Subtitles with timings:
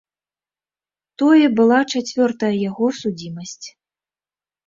[1.21, 3.67] Тое была чацвёртая яго судзімасць.